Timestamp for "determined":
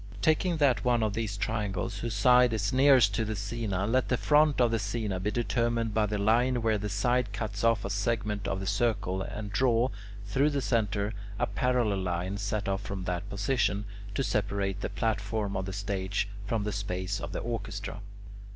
5.29-5.93